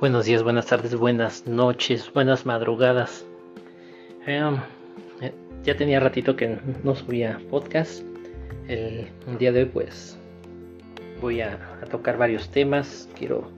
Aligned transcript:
Buenos 0.00 0.24
días, 0.24 0.42
buenas 0.42 0.64
tardes, 0.64 0.94
buenas 0.94 1.46
noches, 1.46 2.10
buenas 2.14 2.46
madrugadas. 2.46 3.26
Em, 4.26 4.56
eh, 5.20 5.30
ya 5.62 5.76
tenía 5.76 6.00
ratito 6.00 6.36
que 6.36 6.56
no 6.82 6.94
subía 6.94 7.38
podcast. 7.50 8.02
El, 8.66 9.08
día 9.38 9.52
de 9.52 9.64
hoy 9.64 9.66
pues 9.66 10.18
voy 11.20 11.42
a, 11.42 11.58
tocar 11.90 12.16
varios 12.16 12.48
temas. 12.48 13.10
Quiero 13.14 13.50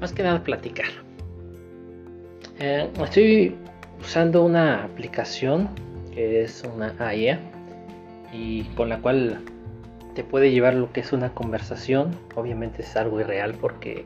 más 0.00 0.12
que 0.12 0.22
nada 0.22 0.44
platicar. 0.44 0.86
Eh, 2.60 2.88
estoy 3.02 3.56
usando 4.00 4.44
una 4.44 4.84
aplicación 4.84 5.68
que 6.14 6.44
es 6.44 6.62
una 6.62 6.94
AIA 7.00 7.40
y 8.32 8.62
con 8.76 8.88
la 8.88 9.00
cual 9.00 9.40
te 10.14 10.22
puede 10.22 10.52
llevar 10.52 10.74
lo 10.74 10.92
que 10.92 11.00
es 11.00 11.12
una 11.12 11.34
conversación. 11.34 12.12
Obviamente 12.36 12.82
es 12.82 12.96
algo 12.96 13.20
irreal 13.20 13.56
porque 13.60 14.04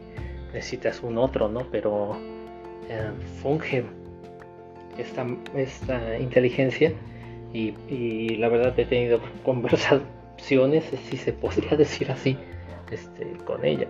necesitas 0.52 1.02
un 1.02 1.18
otro, 1.18 1.48
¿no? 1.48 1.66
Pero 1.70 2.16
eh, 2.88 3.10
funge 3.40 3.84
esta, 4.98 5.26
esta 5.56 6.18
inteligencia 6.18 6.92
y, 7.52 8.36
la 8.36 8.48
verdad 8.48 8.78
he 8.78 8.84
tenido 8.84 9.20
conversaciones, 9.44 10.84
si 11.08 11.16
se 11.16 11.32
podría 11.32 11.76
decir 11.76 12.10
así, 12.10 12.36
este, 12.90 13.26
con 13.44 13.64
ella. 13.64 13.88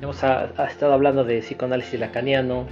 Hemos 0.00 0.24
ha, 0.24 0.52
estado 0.66 0.92
hablando 0.92 1.24
de 1.24 1.40
psicoanálisis 1.40 2.00
lacaniano, 2.00 2.66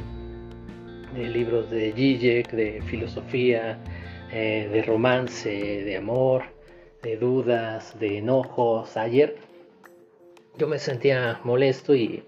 de 1.14 1.28
libros 1.28 1.70
de 1.70 1.92
Zizek, 1.92 2.50
de 2.52 2.82
filosofía, 2.82 3.78
eh, 4.32 4.68
de 4.72 4.82
romance, 4.82 5.50
de 5.50 5.96
amor, 5.96 6.44
de 7.02 7.16
dudas, 7.16 7.98
de 7.98 8.18
enojos. 8.18 8.96
Ayer 8.96 9.36
yo 10.58 10.68
me 10.68 10.78
sentía 10.78 11.40
molesto 11.44 11.94
y 11.94 12.22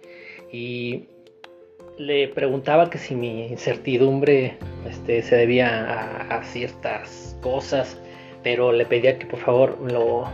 y 0.52 1.08
le 1.98 2.28
preguntaba 2.28 2.90
que 2.90 2.98
si 2.98 3.14
mi 3.14 3.46
incertidumbre 3.46 4.58
este, 4.88 5.22
se 5.22 5.36
debía 5.36 6.28
a, 6.30 6.44
ciertas 6.44 7.36
cosas, 7.40 7.98
pero 8.42 8.70
le 8.70 8.84
pedía 8.84 9.18
que 9.18 9.26
por 9.26 9.40
favor 9.40 9.78
lo, 9.90 10.26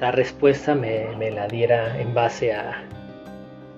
la 0.00 0.10
respuesta 0.10 0.74
me, 0.74 1.30
la 1.30 1.46
diera 1.46 1.98
en 2.00 2.12
base 2.12 2.52
a, 2.52 2.84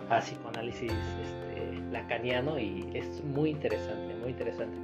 a 0.09 0.21
psicoanálisis 0.21 0.91
este, 0.91 1.93
lacaniano 1.93 2.59
y 2.59 2.87
es 2.95 3.23
muy 3.25 3.51
interesante, 3.51 4.15
muy 4.23 4.31
interesante. 4.31 4.77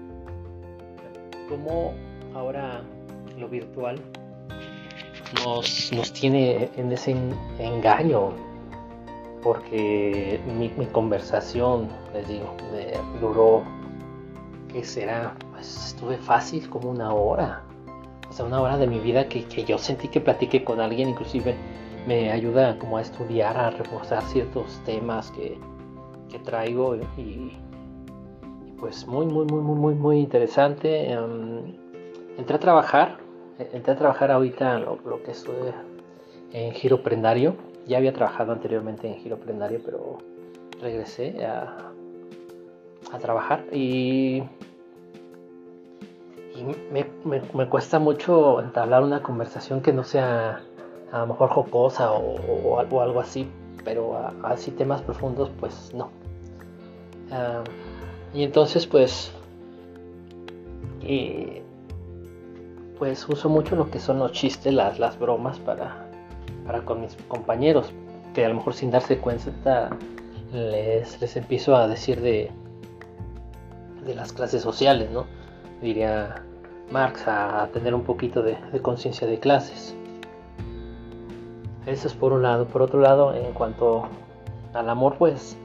Cómo 1.49 1.95
ahora 2.35 2.83
lo 3.39 3.49
virtual 3.49 3.99
nos, 5.45 5.93
nos 5.93 6.13
tiene 6.13 6.69
en 6.77 6.93
ese 6.93 7.15
engaño 7.59 8.48
porque 9.49 10.39
mi, 10.59 10.69
conversación, 10.93 11.89
les 12.13 12.29
digo, 12.29 12.55
duró, 13.19 13.63
¿qué 14.71 14.85
será? 14.85 15.35
Pues 15.53 15.87
estuve 15.87 16.19
fácil 16.19 16.69
como 16.69 16.91
una 16.91 17.15
hora, 17.15 17.63
o 18.29 18.33
sea, 18.35 18.45
una 18.45 18.61
hora 18.61 18.77
de 18.77 18.87
mi 18.87 18.99
vida 18.99 19.27
que, 19.27 19.47
yo 19.65 19.79
sentí 19.79 20.09
que 20.09 20.21
platiqué 20.21 20.65
con 20.65 20.83
alguien, 20.83 21.09
inclusive 21.09 21.55
me 22.07 22.31
ayuda 22.31 22.79
como 22.79 22.99
a 22.99 23.01
estudiar, 23.01 23.57
a 23.57 23.71
reforzar 23.71 24.23
ciertos 24.25 24.83
temas 24.85 25.31
que, 25.31 25.59
traigo 26.45 26.95
y, 27.17 27.57
pues 28.79 29.07
muy, 29.07 29.25
muy, 29.25 29.47
muy, 29.47 29.63
muy, 29.63 29.75
muy, 29.77 29.95
muy 29.95 30.19
interesante. 30.19 31.11
Em, 31.11 31.75
entré 32.37 32.57
a 32.57 32.61
trabajar, 32.61 33.17
entré 33.59 33.95
a 33.95 33.97
trabajar 33.97 34.31
ahorita 34.31 34.79
lo, 34.79 34.99
lo 35.07 35.23
que 35.23 35.31
estuve 35.31 35.73
en 36.53 36.73
giro 36.73 37.03
prendario 37.03 37.57
ya 37.89 37.97
había 37.97 38.13
trabajado 38.13 38.53
anteriormente 38.53 39.09
en 39.09 39.15
giro 39.17 39.39
plendario, 39.39 39.81
pero 39.85 40.19
regresé 40.81 41.45
a, 41.45 41.91
trabajar 43.21 43.65
y, 43.73 44.43
me, 46.93 47.69
cuesta 47.69 47.99
mucho 47.99 48.61
entablar 48.61 49.03
una 49.03 49.23
conversación 49.23 49.81
que 49.81 49.93
no 49.93 50.05
sea 50.05 50.61
a 51.11 51.21
lo 51.21 51.29
mejor 51.29 51.49
jocosa 51.49 52.13
o, 52.13 52.79
algo, 52.79 53.21
así, 53.21 53.51
pero 53.83 54.19
así 54.43 54.71
temas 54.73 55.01
profundos 55.01 55.51
pues 55.59 55.95
no. 55.95 56.11
Ah, 57.31 57.65
y 58.35 58.43
entonces 58.43 58.87
pues 58.87 59.33
pues 62.99 63.27
uso 63.27 63.49
mucho 63.49 63.75
lo 63.75 63.91
que 63.91 63.99
son 63.99 64.19
los 64.19 64.33
chistes, 64.33 64.75
las, 64.75 64.99
las 64.99 65.19
bromas 65.19 65.59
para 65.59 66.08
para 66.67 66.85
con 66.85 67.01
mis 67.01 67.15
compañeros, 67.29 67.93
que 68.35 68.45
a 68.45 68.49
lo 68.49 68.57
mejor 68.57 68.75
sin 68.75 68.91
darse 68.91 69.19
cuenta 69.19 69.91
les, 70.53 71.21
les 71.21 71.37
empiezo 71.37 71.77
a 71.77 71.89
decir 71.89 72.21
de, 72.21 72.51
de 74.05 74.15
las 74.15 74.33
clases 74.33 74.63
sociales, 74.63 75.11
¿no? 75.11 75.27
Diría 75.83 76.43
Marx, 76.91 77.29
a, 77.29 77.69
tener 77.73 77.95
un 77.95 78.03
poquito 78.03 78.43
de, 78.43 78.57
conciencia 78.83 79.27
de 79.27 79.39
clases. 79.39 79.95
Eso 81.87 82.09
es 82.09 82.15
por 82.15 82.33
un 82.33 82.43
lado. 82.43 82.67
Por 82.67 82.83
otro 82.83 83.01
lado, 83.01 83.35
en 83.35 83.53
cuanto 83.53 84.09
al 84.75 84.89
amor, 84.89 85.17
pues 85.19 85.57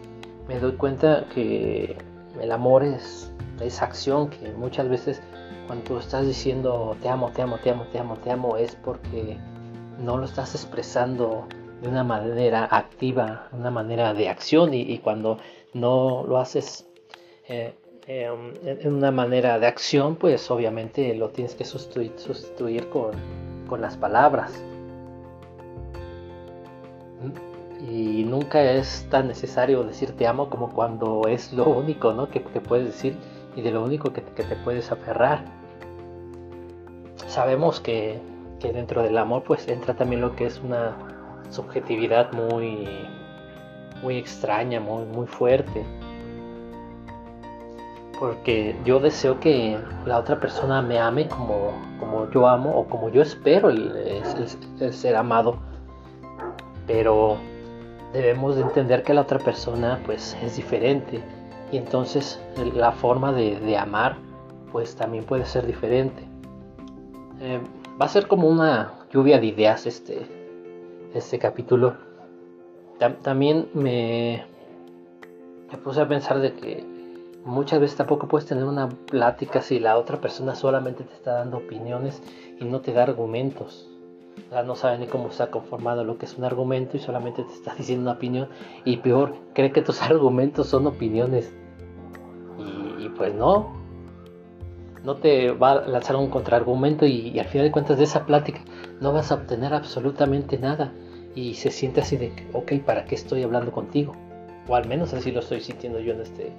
me 0.48 0.60
doy 0.60 0.74
cuenta 0.74 1.26
que 1.34 1.98
el 2.40 2.52
amor 2.52 2.84
es, 2.84 3.32
es 3.62 3.82
acción, 3.82 4.30
que 4.30 4.52
muchas 4.54 4.90
veces 4.90 5.22
cuando 5.68 6.00
estás 6.00 6.26
diciendo 6.28 6.96
te 7.02 7.08
amo, 7.08 7.32
te 7.32 7.42
amo, 7.42 7.58
te 7.58 7.70
amo, 7.72 7.86
te 7.92 8.00
amo, 8.00 8.18
te 8.18 8.32
amo, 8.32 8.58
es 8.58 8.76
porque 8.76 9.38
no 10.00 10.18
lo 10.18 10.26
estás 10.26 10.56
expresando 10.56 11.48
de 11.82 11.90
una 11.90 12.04
manera 12.04 12.68
activa, 12.72 13.50
una 13.52 13.70
manera 13.70 14.14
de 14.14 14.30
acción 14.30 14.74
y, 14.74 14.98
cuando 15.00 15.38
no 15.74 16.24
lo 16.26 16.38
haces 16.38 16.88
eh, 17.50 17.74
em, 18.08 18.54
en 18.64 18.94
una 18.94 19.12
manera 19.12 19.60
de 19.60 19.68
acción, 19.68 20.16
pues 20.16 20.50
obviamente 20.50 21.14
lo 21.16 21.30
tienes 21.30 21.56
que 21.56 21.66
sustituir, 21.66 22.90
con, 22.90 23.12
las 23.82 23.98
palabras. 23.98 24.64
Y 27.90 28.24
nunca 28.24 28.62
es 28.62 29.08
tan 29.10 29.28
necesario 29.28 29.84
decir 29.84 30.16
te 30.16 30.28
amo 30.28 30.48
como 30.48 30.70
cuando 30.70 31.24
es 31.28 31.52
lo 31.54 31.66
único 31.66 32.14
¿no? 32.14 32.30
que, 32.30 32.40
puedes 32.40 32.86
decir 32.86 33.18
y 33.56 33.62
de 33.62 33.72
lo 33.72 33.84
único 33.84 34.14
que 34.14 34.22
te 34.22 34.44
puedes 34.58 34.92
aferrar. 34.92 35.44
Sabemos 37.28 37.80
que 37.80 38.22
que 38.64 38.72
dentro 38.72 39.04
del 39.04 39.18
amor 39.18 39.44
pues 39.44 39.68
entra 39.68 39.94
también 39.94 40.22
lo 40.22 40.36
que 40.38 40.46
es 40.46 40.62
una 40.64 40.96
subjetividad 41.50 42.32
muy 42.32 42.88
muy 44.02 44.18
extraña, 44.18 44.80
muy 44.80 45.04
muy 45.06 45.28
fuerte. 45.28 45.86
Porque 48.20 48.74
yo 48.86 49.02
deseo 49.02 49.40
que 49.42 49.78
la 50.06 50.18
otra 50.18 50.40
persona 50.40 50.82
me 50.82 50.98
ame 50.98 51.28
como, 51.28 51.74
como 52.00 52.32
yo 52.32 52.48
amo 52.48 52.72
o 52.72 52.88
como 52.88 53.10
yo 53.10 53.22
espero 53.22 53.70
el, 53.70 54.24
ser 54.92 55.18
amado. 55.18 55.58
Pero 56.88 57.38
debemos 58.14 58.56
de 58.56 58.62
entender 58.62 59.04
que 59.04 59.14
la 59.14 59.22
otra 59.22 59.40
persona 59.40 60.00
pues 60.06 60.38
es 60.42 60.56
diferente 60.56 61.22
y 61.72 61.78
entonces 61.78 62.40
la 62.76 62.94
forma 62.94 63.34
de, 63.34 63.78
amar 63.78 64.16
pues 64.72 64.96
también 64.96 65.26
puede 65.26 65.46
ser 65.46 65.66
diferente. 65.66 66.24
Eh, 67.42 67.60
va 68.00 68.06
a 68.06 68.10
ser 68.10 68.28
como 68.28 68.48
una 68.48 68.94
lluvia 69.12 69.40
de 69.40 69.48
ideas 69.48 69.86
este, 69.86 70.26
este 71.14 71.40
capítulo. 71.40 71.96
también 73.22 73.70
me, 73.74 74.46
me 75.72 75.78
puse 75.78 76.02
a 76.02 76.08
pensar 76.08 76.40
de 76.40 76.54
que 76.54 76.84
muchas 77.46 77.80
veces 77.80 77.98
tampoco 77.98 78.28
puedes 78.28 78.48
tener 78.48 78.64
una 78.64 78.90
plática 78.90 79.62
si 79.62 79.80
la 79.80 79.98
otra 79.98 80.20
persona 80.22 80.56
solamente 80.56 81.04
te 81.04 81.14
está 81.14 81.34
dando 81.34 81.58
opiniones 81.58 82.22
y 82.60 82.66
no 82.66 82.82
te 82.82 82.94
da 82.94 83.04
argumentos. 83.04 83.90
O 84.48 84.50
sea, 84.50 84.64
no 84.64 84.76
sabe 84.76 84.98
ni 84.98 85.06
cómo 85.06 85.28
está 85.28 85.52
conformado 85.52 86.04
lo 86.04 86.18
que 86.18 86.26
es 86.26 86.38
un 86.38 86.44
argumento 86.44 86.98
y 86.98 87.00
solamente 87.00 87.44
te 87.44 87.54
está 87.54 87.76
diciendo 87.78 88.04
una 88.04 88.18
opinión. 88.18 88.48
Y 88.86 88.98
peor, 88.98 89.36
cree 89.54 89.72
que 89.72 89.82
tus 89.82 90.02
argumentos 90.10 90.68
son 90.68 90.88
opiniones. 90.88 91.54
y 93.00 93.10
pues 93.10 93.34
no, 93.36 93.83
no 95.04 95.16
te 95.16 95.52
va 95.52 95.72
a 95.72 95.88
lanzar 95.88 96.16
un 96.16 96.30
contraargumento 96.30 97.06
y, 97.06 97.38
al 97.40 97.48
final 97.48 97.68
de 97.68 97.72
cuentas 97.72 97.98
de 97.98 98.06
esa 98.06 98.26
plática 98.26 98.62
no 99.02 99.12
vas 99.12 99.32
a 99.32 99.36
obtener 99.36 99.74
absolutamente 99.74 100.58
nada 100.58 100.94
y 101.36 101.56
se 101.56 101.72
siente 101.72 102.02
así 102.02 102.18
de, 102.18 102.32
ok, 102.54 102.74
¿para 102.86 103.06
qué 103.06 103.16
estoy 103.16 103.44
hablando 103.44 103.72
contigo? 103.72 104.14
O 104.68 104.76
al 104.76 104.88
menos 104.88 105.14
así 105.14 105.32
lo 105.32 105.40
estoy 105.40 105.60
sintiendo 105.60 106.00
yo 106.00 106.14
en 106.14 106.22
este, 106.22 106.54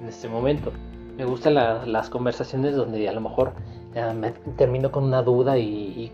en 0.00 0.08
este 0.08 0.28
momento. 0.28 0.72
Me 1.16 1.24
gustan 1.24 1.54
las 1.54 2.10
conversaciones 2.10 2.74
donde 2.74 3.08
a 3.08 3.12
lo 3.12 3.20
mejor 3.20 3.52
eh, 3.94 4.12
me 4.12 4.32
termino 4.56 4.90
con 4.90 5.04
una 5.04 5.22
duda 5.22 5.56
y, 5.56 6.10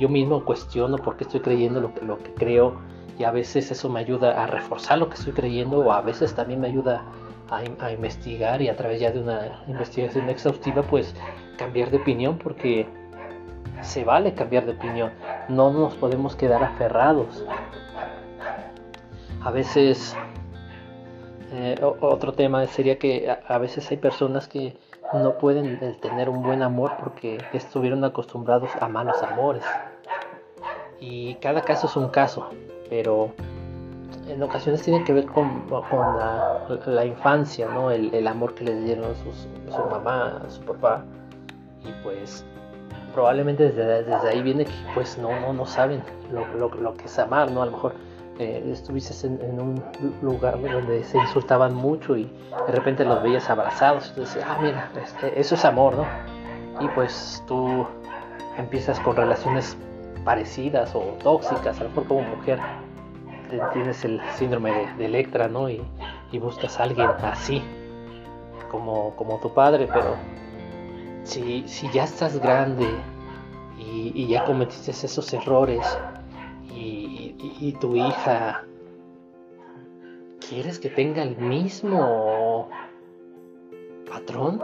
yo 0.00 0.08
mismo 0.08 0.44
cuestiono 0.44 0.96
por 0.96 1.16
qué 1.16 1.24
estoy 1.24 1.40
creyendo 1.40 1.80
lo 1.80 1.92
que, 1.92 2.04
lo 2.06 2.18
que 2.18 2.32
creo 2.32 2.76
y 3.18 3.24
a 3.24 3.30
veces 3.30 3.70
eso 3.70 3.88
me 3.88 4.00
ayuda 4.00 4.42
a 4.42 4.46
reforzar 4.46 4.98
lo 4.98 5.08
que 5.08 5.16
estoy 5.16 5.32
creyendo 5.32 5.80
o 5.80 5.92
a 5.92 6.00
veces 6.00 6.34
también 6.34 6.60
me 6.60 6.68
ayuda 6.68 7.02
a, 7.02 7.27
investigar 7.92 8.60
y 8.62 8.68
a 8.68 8.76
través 8.76 9.00
ya 9.00 9.10
de 9.10 9.20
una 9.20 9.62
investigación 9.66 10.28
exhaustiva 10.28 10.82
pues 10.82 11.14
cambiar 11.56 11.90
de 11.90 11.96
opinión 11.98 12.38
porque 12.38 12.86
se 13.82 14.04
vale 14.04 14.34
cambiar 14.34 14.66
de 14.66 14.72
opinión, 14.72 15.12
no 15.48 15.70
nos 15.70 15.94
podemos 15.94 16.36
quedar 16.36 16.62
aferrados. 16.62 17.44
A 19.42 19.50
veces 19.50 20.16
Eh, 21.50 21.76
otro 21.82 22.32
tema 22.32 22.66
sería 22.66 22.98
que 22.98 23.34
a, 23.46 23.58
veces 23.58 23.90
hay 23.90 23.96
personas 23.96 24.48
que 24.48 24.76
no 25.14 25.38
pueden 25.38 25.78
eh, 25.82 25.96
tener 26.00 26.28
un 26.28 26.42
buen 26.42 26.62
amor 26.62 26.92
porque 27.00 27.38
estuvieron 27.54 28.04
acostumbrados 28.04 28.70
a 28.80 28.88
malos 28.88 29.22
amores. 29.22 29.64
Y 31.00 31.36
cada 31.36 31.62
caso 31.62 31.86
es 31.86 31.96
un 31.96 32.08
caso, 32.08 32.50
pero 32.90 33.32
en 34.28 34.42
ocasiones 34.42 34.82
tiene 34.82 35.04
que 35.04 35.12
ver 35.12 35.26
con, 35.26 35.64
la, 36.86 37.04
infancia, 37.04 37.68
¿no? 37.68 37.90
El, 37.90 38.26
amor 38.26 38.54
que 38.54 38.64
les 38.64 38.84
dieron 38.84 39.14
su 39.16 39.84
mamá, 39.90 40.42
su 40.48 40.60
papá. 40.62 41.04
Y 41.84 41.92
pues 42.02 42.44
probablemente 43.14 43.70
desde, 43.70 44.28
ahí 44.28 44.42
viene 44.42 44.64
que 44.64 44.72
pues 44.94 45.18
no, 45.18 45.40
no, 45.40 45.52
no 45.52 45.66
saben 45.66 46.02
lo, 46.30 46.46
lo, 46.68 46.94
que 46.94 47.06
es 47.06 47.18
amar, 47.18 47.50
¿no? 47.50 47.62
A 47.62 47.66
lo 47.66 47.72
mejor 47.72 47.94
eh, 48.38 48.62
estuviste 48.72 49.26
en, 49.26 49.60
un 49.60 49.82
lugar 50.22 50.60
donde 50.60 51.02
se 51.04 51.18
insultaban 51.18 51.74
mucho 51.74 52.16
y 52.16 52.30
de 52.66 52.72
repente 52.72 53.04
los 53.04 53.22
veías 53.22 53.48
abrazados 53.50 54.14
dices, 54.14 54.44
ah, 54.46 54.58
mira, 54.60 54.90
este, 55.02 55.38
eso 55.38 55.54
es 55.54 55.64
amor, 55.64 55.96
¿no? 55.96 56.06
Y 56.80 56.88
pues 56.88 57.42
tú 57.48 57.86
empiezas 58.56 59.00
con 59.00 59.16
relaciones 59.16 59.76
parecidas 60.24 60.94
o 60.94 61.00
tóxicas, 61.22 61.80
a 61.80 61.84
lo 61.84 61.88
mejor 61.90 62.06
como 62.06 62.22
mujer 62.22 62.60
tienes 63.72 64.04
el 64.04 64.20
síndrome 64.36 64.92
de, 64.96 65.04
Electra, 65.04 65.48
¿no? 65.48 65.68
Y, 65.68 65.82
buscas 66.38 66.78
a 66.78 66.84
alguien 66.84 67.08
así, 67.22 67.62
como, 68.70 69.38
tu 69.42 69.52
padre, 69.52 69.88
pero 69.92 70.16
si, 71.24 71.64
ya 71.92 72.04
estás 72.04 72.38
grande 72.38 72.88
y, 73.78 74.26
ya 74.26 74.44
cometiste 74.44 74.90
esos 74.90 75.32
errores 75.32 75.98
y, 76.74 77.72
tu 77.80 77.96
hija 77.96 78.64
¿Quieres 80.48 80.78
que 80.78 80.88
tenga 80.88 81.22
el 81.22 81.36
mismo 81.36 82.70
patrón? 84.10 84.62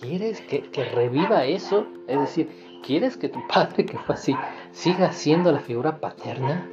¿Quieres 0.00 0.40
que, 0.42 0.84
reviva 0.94 1.44
eso? 1.44 1.88
Es 2.06 2.20
decir, 2.20 2.80
¿quieres 2.84 3.16
que 3.16 3.28
tu 3.28 3.44
padre, 3.48 3.84
que 3.84 3.98
fue 3.98 4.14
así, 4.14 4.36
siga 4.70 5.12
siendo 5.12 5.50
la 5.50 5.58
figura 5.58 5.98
paterna? 5.98 6.70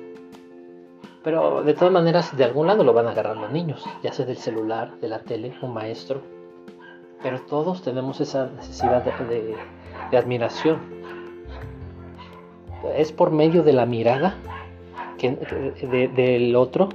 Pero 1.23 1.63
de 1.63 1.73
todas 1.73 1.93
maneras, 1.93 2.35
de 2.35 2.43
algún 2.45 2.67
lado 2.67 2.83
lo 2.83 2.93
van 2.93 3.07
a 3.07 3.11
agarrar 3.11 3.35
los 3.35 3.51
niños, 3.51 3.83
ya 4.01 4.13
sea 4.13 4.25
del 4.25 4.37
celular, 4.37 4.97
de 5.01 5.09
la 5.09 5.19
tele, 5.19 5.53
un 5.61 5.73
maestro. 5.73 6.21
Pero 7.21 7.41
todos 7.41 7.81
tenemos 7.81 8.21
esa 8.21 8.47
necesidad 8.47 9.03
de, 9.03 9.55
admiración. 10.17 10.79
Es 12.95 13.11
por 13.11 13.31
medio 13.31 13.63
de 13.63 13.73
la 13.73 13.85
mirada 13.85 14.35
que, 15.17 15.31
del 16.23 16.55
otro 16.55 16.87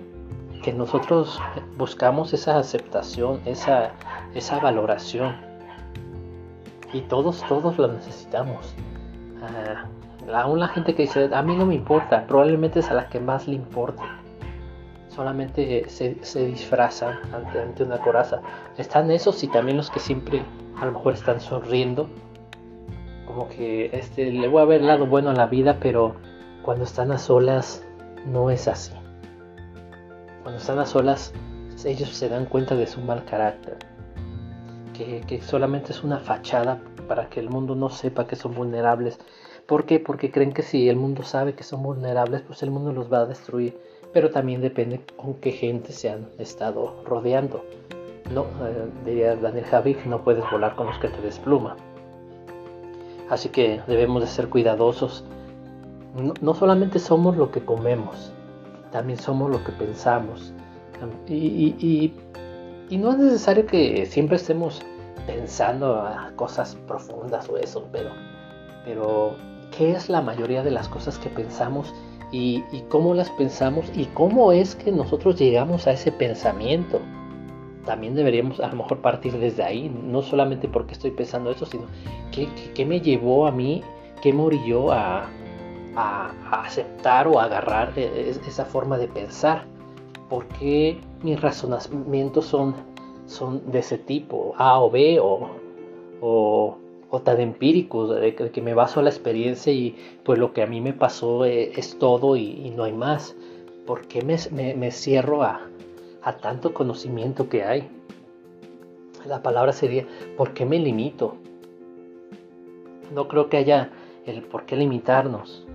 que 0.62 0.72
nosotros 0.72 1.38
buscamos 1.76 2.32
esa 2.32 2.58
aceptación, 2.58 3.40
esa, 3.44 3.90
esa 4.34 4.58
valoración. 4.60 5.36
Y 6.94 7.02
todos, 7.02 7.44
todos 7.46 7.76
lo 7.76 7.88
necesitamos. 7.88 8.74
Ah, 9.42 9.84
aún 10.32 10.60
la 10.60 10.68
gente 10.68 10.94
que 10.94 11.02
dice, 11.02 11.30
a 11.32 11.42
mí 11.42 11.56
no 11.56 11.66
me 11.66 11.74
importa, 11.74 12.26
probablemente 12.26 12.80
es 12.80 12.90
a 12.90 12.94
la 12.94 13.08
que 13.08 13.20
más 13.20 13.46
le 13.48 13.54
importe. 13.54 14.02
Solamente 15.08 15.88
se, 15.88 16.24
se 16.24 16.46
disfrazan 16.46 17.18
ante, 17.32 17.84
una 17.84 17.98
coraza. 17.98 18.40
Están 18.76 19.10
esos 19.10 19.42
y 19.44 19.48
también 19.48 19.76
los 19.76 19.90
que 19.90 20.00
siempre 20.00 20.44
a 20.80 20.86
lo 20.86 20.92
mejor 20.92 21.14
están 21.14 21.40
sonriendo. 21.40 22.08
Como 23.26 23.48
que 23.48 23.90
este, 23.92 24.32
le 24.32 24.48
voy 24.48 24.62
a 24.62 24.64
ver 24.64 24.80
el 24.80 24.88
lado 24.88 25.06
bueno 25.06 25.30
a 25.30 25.34
la 25.34 25.46
vida, 25.46 25.78
pero 25.80 26.16
cuando 26.62 26.84
están 26.84 27.12
a 27.12 27.18
solas 27.18 27.84
no 28.26 28.50
es 28.50 28.66
así. 28.66 28.92
Cuando 30.42 30.58
están 30.58 30.78
a 30.78 30.86
solas 30.86 31.32
ellos 31.84 32.08
se 32.08 32.28
dan 32.28 32.46
cuenta 32.46 32.74
de 32.74 32.86
su 32.86 33.00
mal 33.00 33.24
carácter. 33.24 33.78
Que, 34.92 35.20
que 35.26 35.40
solamente 35.40 35.92
es 35.92 36.04
una 36.04 36.18
fachada 36.18 36.80
para 37.08 37.28
que 37.28 37.40
el 37.40 37.50
mundo 37.50 37.74
no 37.74 37.88
sepa 37.88 38.26
que 38.26 38.36
son 38.36 38.54
vulnerables 38.54 39.18
¿Por 39.66 39.86
qué? 39.86 39.98
Porque 39.98 40.30
creen 40.30 40.52
que 40.52 40.62
si 40.62 40.88
el 40.88 40.96
mundo 40.96 41.22
sabe 41.22 41.54
que 41.54 41.62
son 41.62 41.82
vulnerables, 41.82 42.42
pues 42.42 42.62
el 42.62 42.70
mundo 42.70 42.92
los 42.92 43.12
va 43.12 43.20
a 43.20 43.26
destruir. 43.26 43.78
Pero 44.12 44.30
también 44.30 44.60
depende 44.60 45.00
con 45.16 45.34
qué 45.34 45.52
gente 45.52 45.92
se 45.92 46.10
han 46.10 46.28
estado 46.38 47.02
rodeando. 47.04 47.64
No, 48.32 48.42
eh, 48.42 48.86
diría 49.04 49.36
Daniel 49.36 49.64
Javik, 49.64 50.06
no 50.06 50.22
puedes 50.22 50.48
volar 50.50 50.76
con 50.76 50.86
los 50.86 50.98
que 50.98 51.08
te 51.08 51.20
despluma. 51.20 51.76
Así 53.28 53.48
que 53.48 53.80
debemos 53.86 54.22
de 54.22 54.28
ser 54.28 54.48
cuidadosos. 54.48 55.24
No, 56.40 56.54
solamente 56.54 57.00
somos 57.00 57.36
lo 57.36 57.50
que 57.50 57.64
comemos, 57.64 58.32
también 58.92 59.18
somos 59.18 59.50
lo 59.50 59.64
que 59.64 59.72
pensamos. 59.72 60.52
Y, 61.26 62.12
y 62.88 62.98
no 62.98 63.10
es 63.10 63.18
necesario 63.18 63.66
que 63.66 64.06
siempre 64.06 64.36
estemos 64.36 64.80
pensando 65.26 65.96
a 65.96 66.32
cosas 66.36 66.76
profundas 66.86 67.48
o 67.48 67.56
eso, 67.56 67.88
pero, 67.90 68.10
pero 68.84 69.34
qué 69.76 69.92
es 69.92 70.08
la 70.08 70.22
mayoría 70.22 70.62
de 70.62 70.70
las 70.70 70.88
cosas 70.88 71.18
que 71.18 71.28
pensamos 71.28 71.94
y, 72.30 72.62
cómo 72.88 73.14
las 73.14 73.30
pensamos 73.30 73.86
y 73.94 74.06
cómo 74.06 74.50
es 74.50 74.74
que 74.74 74.90
nosotros 74.90 75.38
llegamos 75.38 75.86
a 75.86 75.92
ese 75.92 76.10
pensamiento. 76.10 77.00
También 77.84 78.14
deberíamos 78.14 78.58
a 78.60 78.68
lo 78.68 78.76
mejor 78.76 78.98
partir 78.98 79.38
desde 79.38 79.62
ahí, 79.62 79.88
no 79.88 80.22
solamente 80.22 80.66
porque 80.66 80.94
estoy 80.94 81.12
pensando 81.12 81.50
eso, 81.50 81.66
sino 81.66 81.84
qué, 82.32 82.84
me 82.84 83.00
llevó 83.00 83.46
a 83.46 83.52
mí, 83.52 83.82
qué 84.20 84.32
me 84.32 84.42
orilló 84.42 84.90
a, 84.90 85.28
aceptar 86.50 87.28
o 87.28 87.38
agarrar 87.38 87.92
e, 87.96 88.30
esa 88.30 88.64
forma 88.64 88.98
de 88.98 89.06
pensar. 89.06 89.64
¿Por 90.28 90.46
qué 90.48 90.98
mis 91.22 91.40
razonamientos 91.40 92.46
son, 92.46 92.74
de 93.70 93.78
ese 93.78 93.98
tipo, 93.98 94.54
A 94.56 94.80
o 94.80 94.90
B 94.90 95.20
o 95.20 96.78
tan 97.20 97.40
empíricos, 97.40 98.20
de 98.20 98.34
que, 98.34 98.62
me 98.62 98.74
baso 98.74 99.00
a 99.00 99.02
la 99.02 99.10
experiencia 99.10 99.72
y 99.72 99.96
pues 100.24 100.38
lo 100.38 100.52
que 100.52 100.62
a 100.62 100.66
mí 100.66 100.80
me 100.80 100.92
pasó 100.92 101.44
eh, 101.44 101.72
es, 101.76 101.98
todo 101.98 102.36
y, 102.36 102.72
no 102.76 102.84
hay 102.84 102.92
más. 102.92 103.36
¿Por 103.86 104.06
qué 104.06 104.22
me, 104.22 104.90
cierro 104.90 105.42
a, 105.42 105.60
tanto 106.40 106.72
conocimiento 106.72 107.48
que 107.48 107.64
hay? 107.64 107.88
La 109.26 109.42
palabra 109.42 109.72
sería, 109.72 110.06
¿por 110.36 110.54
qué 110.54 110.64
me 110.64 110.78
limito? 110.78 111.36
No 113.12 113.28
creo 113.28 113.48
que 113.48 113.58
haya 113.58 113.90
el 114.26 114.42
por 114.42 114.64
qué 114.64 114.76
limitarnos. 114.76 115.66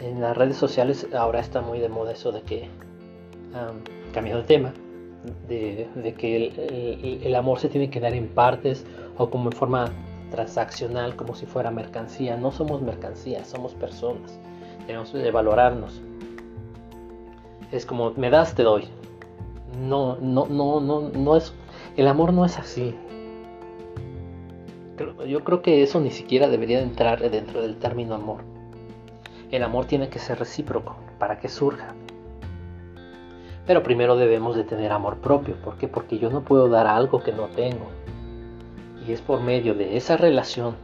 En 0.00 0.20
las 0.20 0.36
redes 0.36 0.56
sociales 0.56 1.06
ahora 1.14 1.40
está 1.40 1.60
muy 1.60 1.78
de 1.78 1.88
moda 1.88 2.12
eso 2.12 2.32
de 2.32 2.42
que, 2.42 2.68
cambiando 4.12 4.42
de 4.42 4.48
tema, 4.48 4.72
de, 5.48 6.14
que 6.18 7.20
el, 7.22 7.34
amor 7.34 7.58
se 7.58 7.68
tiene 7.68 7.90
que 7.90 8.00
dar 8.00 8.14
en 8.14 8.28
partes 8.28 8.84
o 9.18 9.30
como 9.30 9.50
en 9.50 9.56
forma 9.56 9.92
transaccional, 10.30 11.16
como 11.16 11.34
si 11.34 11.46
fuera 11.46 11.70
mercancía. 11.70 12.36
No 12.36 12.52
somos 12.52 12.82
mercancía, 12.82 13.44
somos 13.44 13.74
personas. 13.74 14.38
Tenemos 14.86 15.10
que 15.10 15.30
valorarnos. 15.30 16.00
Es 17.72 17.86
como, 17.86 18.12
me 18.12 18.30
das, 18.30 18.54
te 18.54 18.62
doy. 18.62 18.84
No, 19.80 20.16
no, 20.20 20.46
no, 20.46 20.80
no, 20.80 21.08
no 21.10 21.36
es. 21.36 21.52
El 21.96 22.08
amor 22.08 22.32
no 22.32 22.44
es 22.44 22.58
así. 22.58 22.94
Yo 25.26 25.44
creo 25.44 25.60
que 25.62 25.82
eso 25.82 26.00
ni 26.00 26.10
siquiera 26.10 26.48
debería 26.48 26.80
entrar 26.80 27.30
dentro 27.30 27.60
del 27.60 27.76
término 27.76 28.14
amor. 28.14 28.40
El 29.50 29.62
amor 29.62 29.86
tiene 29.86 30.08
que 30.08 30.18
ser 30.18 30.38
recíproco 30.38 30.96
para 31.18 31.38
que 31.38 31.48
surja. 31.48 31.94
Pero 33.66 33.82
primero 33.82 34.16
debemos 34.16 34.56
de 34.56 34.64
tener 34.64 34.92
amor 34.92 35.16
propio. 35.16 35.56
¿Por 35.56 35.76
qué? 35.76 35.88
Porque 35.88 36.18
yo 36.18 36.30
no 36.30 36.42
puedo 36.42 36.68
dar 36.68 36.86
algo 36.86 37.22
que 37.22 37.32
no 37.32 37.46
tengo. 37.48 37.86
Y 39.06 39.12
es 39.12 39.20
por 39.20 39.40
medio 39.40 39.74
de 39.74 39.96
esa 39.96 40.16
relación 40.16 40.76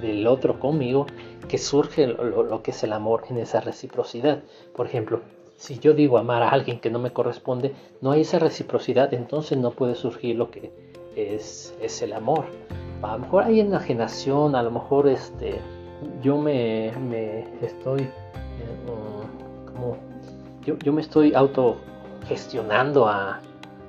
del 0.00 0.26
otro 0.26 0.60
conmigo 0.60 1.06
que 1.48 1.58
surge 1.58 2.06
lo, 2.06 2.62
que 2.62 2.70
es 2.70 2.82
el 2.84 2.92
amor 2.92 3.24
en 3.30 3.38
esa 3.38 3.60
reciprocidad. 3.60 4.42
Por 4.76 4.86
ejemplo, 4.86 5.20
si 5.56 5.78
yo 5.78 5.92
digo 5.92 6.18
amar 6.18 6.42
a 6.42 6.50
alguien 6.50 6.78
que 6.78 6.90
no 6.90 6.98
me 6.98 7.12
corresponde, 7.12 7.74
no 8.00 8.12
hay 8.12 8.20
esa 8.20 8.38
reciprocidad, 8.38 9.12
entonces 9.12 9.58
no 9.58 9.72
puede 9.72 9.96
surgir 9.96 10.36
lo 10.36 10.50
que 10.50 10.70
es, 11.16 11.74
el 12.00 12.12
amor. 12.12 12.44
A 13.02 13.14
lo 13.14 13.18
mejor 13.20 13.44
hay 13.44 13.60
enajenación, 13.60 14.54
a 14.54 14.62
lo 14.62 14.70
mejor 14.70 15.08
este, 15.08 15.60
yo 16.22 16.38
me, 16.38 16.88
estoy 17.60 18.02
eh, 18.02 18.08
como 19.72 19.96
yo, 20.64 20.92
me 20.92 21.00
estoy 21.00 21.34
autogestionando 21.34 23.08
a, 23.08 23.40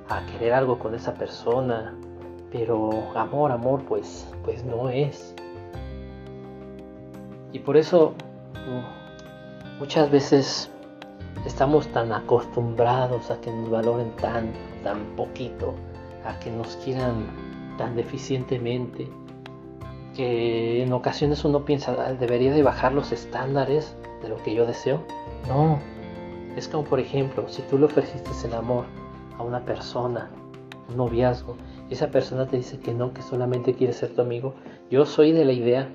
a 0.08 0.26
querer 0.26 0.52
algo 0.52 0.78
con 0.78 0.94
esa 0.94 1.14
persona, 1.14 1.94
pero 2.52 2.90
amor, 3.14 3.52
amor, 3.52 3.82
pues, 3.86 4.28
pues 4.44 4.64
no 4.64 4.88
es. 4.88 5.34
Y 7.52 7.58
por 7.58 7.76
eso 7.76 8.14
mm, 8.54 9.78
muchas 9.80 10.10
veces 10.10 10.70
estamos 11.44 11.88
tan 11.88 12.12
acostumbrados 12.12 13.30
a 13.30 13.40
que 13.40 13.50
nos 13.50 13.70
valoren 13.70 14.10
tan, 14.16 14.52
tan 14.82 15.04
poquito, 15.16 15.74
a 16.24 16.38
que 16.38 16.50
nos 16.50 16.76
quieran 16.76 17.26
tan 17.78 17.96
deficientemente, 17.96 19.08
que 20.14 20.82
en 20.82 20.92
ocasiones 20.92 21.44
uno 21.44 21.64
piensa, 21.64 21.94
debería 22.14 22.52
de 22.52 22.62
bajar 22.62 22.92
los 22.92 23.12
estándares 23.12 23.96
de 24.22 24.28
lo 24.28 24.36
que 24.42 24.54
yo 24.54 24.66
deseo. 24.66 25.00
No, 25.48 25.78
Es 26.56 26.68
como, 26.68 26.84
por 26.84 27.00
ejemplo, 27.00 27.48
si 27.48 27.62
tú 27.62 27.78
le 27.78 27.86
ofreciste 27.86 28.30
el 28.44 28.54
amor 28.54 28.84
a 29.38 29.42
una 29.42 29.64
persona, 29.64 30.30
un 30.88 30.96
noviazgo, 30.96 31.56
y 31.88 31.94
esa 31.94 32.10
persona 32.10 32.46
te 32.46 32.56
dice 32.56 32.78
que 32.78 32.92
no, 32.92 33.12
que 33.12 33.22
solamente 33.22 33.74
quiere 33.74 33.92
ser 33.92 34.10
tu 34.10 34.22
amigo, 34.22 34.54
yo 34.90 35.06
soy 35.06 35.32
de 35.32 35.44
la 35.44 35.52
idea 35.52 35.88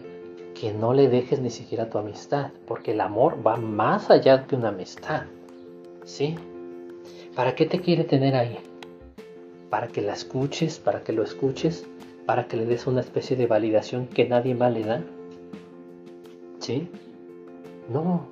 que 0.60 0.74
no 0.74 0.94
le 0.94 1.10
dejes 1.10 1.40
ni 1.42 1.50
siquiera 1.50 1.90
tu 1.90 1.98
amistad, 1.98 2.52
porque 2.66 2.92
el 2.92 3.02
amor 3.02 3.46
va 3.46 3.58
más 3.58 4.10
allá 4.10 4.48
que 4.48 4.56
una 4.56 4.70
amistad. 4.70 5.24
¿Sí? 6.06 6.36
¿Para 7.36 7.56
qué 7.56 7.66
te 7.66 7.82
quiere 7.82 8.06
tener 8.06 8.36
ahí? 8.36 8.58
¿Para 9.70 9.88
que 9.88 10.02
la 10.02 10.14
escuches? 10.14 10.80
¿Para 10.80 11.04
que 11.04 11.12
lo 11.12 11.24
escuches? 11.24 11.86
¿Para 12.26 12.48
que 12.48 12.56
le 12.58 12.66
des 12.66 12.88
una 12.88 13.02
especie 13.02 13.36
de 13.36 13.48
validación 13.48 14.08
que 14.08 14.28
nadie 14.28 14.56
más 14.56 14.74
le 14.74 14.84
da? 14.84 15.02
¿Sí? 16.60 16.88
No. 17.92 18.28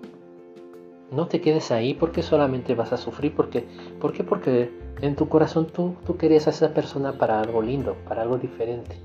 No 1.13 1.27
te 1.27 1.41
quedes 1.41 1.69
ahí 1.71 1.93
porque 1.93 2.23
solamente 2.23 2.73
vas 2.73 2.91
a 2.91 2.97
sufrir. 2.97 3.35
Porque, 3.35 3.65
¿Por 4.01 4.13
qué? 4.13 4.23
Porque 4.23 4.71
en 5.01 5.15
tu 5.15 5.29
corazón 5.29 5.67
tú, 5.67 5.95
tú 6.05 6.17
querías 6.17 6.47
a 6.47 6.49
esa 6.49 6.73
persona 6.73 7.13
para 7.13 7.39
algo 7.39 7.61
lindo, 7.61 7.95
para 8.07 8.23
algo 8.23 8.37
diferente. 8.37 8.95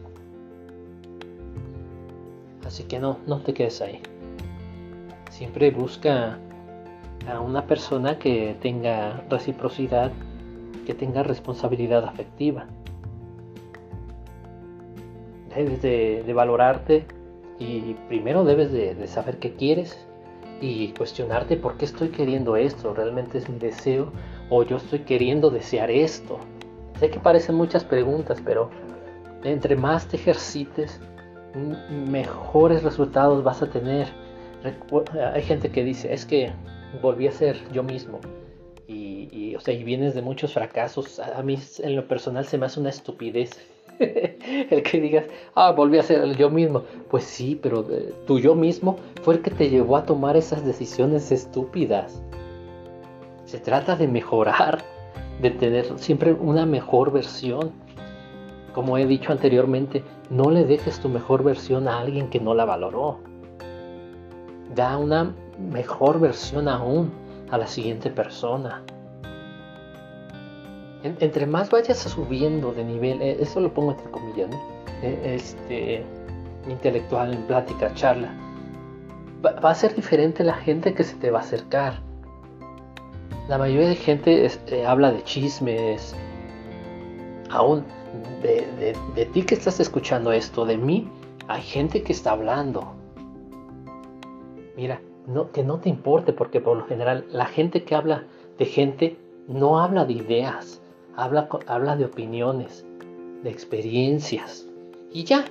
Así 2.67 2.85
que 2.85 2.99
no, 2.99 3.19
no 3.27 3.41
te 3.41 3.53
quedes 3.53 3.83
ahí. 3.83 4.01
Siempre 5.31 5.71
busca 5.71 6.39
a 7.31 7.41
una 7.41 7.67
persona 7.67 8.19
que 8.19 8.57
tenga 8.61 9.23
reciprocidad, 9.29 10.11
que 10.87 10.95
tenga 10.95 11.23
responsabilidad 11.23 12.05
afectiva. 12.05 12.67
Debes 15.55 15.83
de, 15.83 16.33
valorarte 16.33 17.05
y 17.59 17.95
primero 18.09 18.45
debes 18.45 18.73
de, 18.73 19.07
saber 19.09 19.39
qué 19.39 19.55
quieres 19.55 20.08
y 20.61 20.89
cuestionarte 20.89 21.57
por 21.57 21.77
qué 21.77 21.85
estoy 21.85 22.09
queriendo 22.09 22.57
esto, 22.57 22.95
realmente 22.95 23.39
es 23.39 23.49
mi 23.49 23.59
deseo 23.59 24.13
o 24.51 24.63
yo 24.63 24.77
estoy 24.77 25.01
queriendo 25.01 25.51
desear 25.51 25.91
esto. 25.91 26.39
Sé 26.99 27.11
que 27.11 27.21
parecen 27.21 27.55
muchas 27.55 27.85
preguntas, 27.85 28.43
pero 28.45 28.71
entre 29.45 29.77
más 29.77 30.09
te 30.09 30.17
ejercites, 30.17 31.01
mejores 32.11 32.83
resultados 32.83 33.45
vas 33.45 33.63
a 33.63 33.71
tener. 33.71 34.09
Hay 35.33 35.43
gente 35.43 35.71
que 35.71 35.85
dice, 35.85 36.13
es 36.13 36.27
que 36.27 36.51
volví 37.01 37.29
a 37.29 37.33
ser 37.33 37.57
yo 37.73 37.83
mismo. 37.83 38.21
Y, 38.87 39.55
o 39.55 39.61
sea, 39.61 39.75
y 39.75 39.85
vienes 39.85 40.15
de 40.15 40.23
muchos 40.23 40.55
fracasos. 40.55 41.21
A 41.21 41.43
mí 41.43 41.59
en 41.79 41.97
lo 41.97 42.09
personal 42.09 42.47
se 42.47 42.59
me 42.59 42.67
hace 42.67 42.81
una 42.81 42.89
estupidez 42.89 43.51
el 44.71 44.83
que 44.83 45.01
digas, 45.01 45.25
ah, 45.55 45.73
volví 45.73 45.99
a 45.99 46.03
ser 46.03 46.37
yo 46.37 46.51
mismo. 46.51 46.83
Pues 47.11 47.25
sí, 47.25 47.59
pero 47.61 47.87
eh, 47.91 48.15
tu 48.27 48.39
yo 48.39 48.55
mismo 48.55 48.97
fue 49.23 49.35
el 49.35 49.43
que 49.43 49.51
te 49.51 49.71
llevó 49.71 49.97
a 49.97 50.05
tomar 50.05 50.37
esas 50.37 50.65
decisiones 50.65 51.33
estúpidas. 51.33 52.23
Se 53.45 53.59
trata 53.59 53.97
de 53.97 54.07
mejorar, 54.07 54.83
de 55.41 55.51
tener 55.51 55.87
siempre 55.99 56.33
una 56.33 56.67
mejor 56.67 57.13
versión. 57.13 57.73
Como 58.75 58.99
he 58.99 59.07
dicho 59.07 59.33
anteriormente, 59.33 60.05
no 60.31 60.51
le 60.51 60.65
dejes 60.65 61.01
tu 61.01 61.09
mejor 61.09 61.43
versión 61.43 61.89
a 61.89 61.99
alguien 61.99 62.29
que 62.29 62.41
no 62.41 62.55
la 62.55 62.65
valoró. 62.65 63.19
Da 64.75 64.97
una 64.99 65.35
mejor 65.59 66.21
versión 66.21 66.69
aún 66.69 67.11
a 67.51 67.59
la 67.59 67.67
siguiente 67.67 68.11
persona. 68.11 68.85
Entre 71.03 71.47
más 71.47 71.71
vayas 71.71 71.99
subiendo 71.99 72.73
de 72.73 72.85
nivel, 72.85 73.23
eh, 73.23 73.37
eso 73.41 73.61
lo 73.61 73.73
pongo 73.73 73.93
entre 73.93 74.11
comillas, 74.11 74.51
eh, 75.03 75.37
este, 75.37 76.05
intelectual, 76.69 77.35
en 77.35 77.43
plática, 77.43 77.93
charla, 77.95 78.35
va, 79.45 79.71
a 79.71 79.75
ser 79.75 79.95
diferente 79.95 80.43
la 80.43 80.55
gente 80.55 80.95
que 80.95 81.05
se 81.05 81.15
te 81.17 81.31
va 81.31 81.39
a 81.39 81.43
acercar. 81.43 82.01
La 83.49 83.59
mayoría 83.59 83.89
de 83.89 83.95
gente 83.95 84.47
eh, 84.67 84.87
habla 84.87 85.13
de 85.13 85.23
chismes, 85.23 86.15
aún 87.51 87.85
de, 88.43 88.95
de 89.15 89.27
ti 89.27 89.43
que 89.43 89.55
estás 89.55 89.81
escuchando 89.81 90.33
esto, 90.33 90.65
de 90.67 90.77
mí, 90.77 91.09
hay 91.47 91.63
gente 91.63 92.03
que 92.03 92.13
está 92.13 92.33
hablando. 92.33 92.95
Mira, 94.77 95.01
que 95.53 95.63
no 95.63 95.79
te 95.79 95.89
importe, 95.89 96.33
porque 96.33 96.61
por 96.61 96.77
lo 96.77 96.87
general 96.87 97.27
la 97.31 97.47
gente 97.47 97.85
que 97.85 97.95
habla 97.95 98.25
de 98.59 98.65
gente 98.65 99.19
no 99.47 99.79
habla 99.79 100.05
de 100.05 100.15
ideas, 100.15 100.83
habla, 101.19 101.49
habla 101.67 101.97
de 101.97 102.05
opiniones, 102.05 102.87
de 103.43 103.51
experiencias. 103.51 104.67
Y 105.13 105.25
ya. 105.25 105.45